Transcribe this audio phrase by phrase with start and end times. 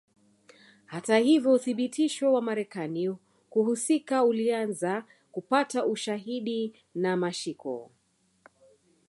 [0.85, 3.15] Hata hivyo uthibitisho wa Marekani
[3.49, 7.91] kuhusika ulianza kupata ushahidi na mashiko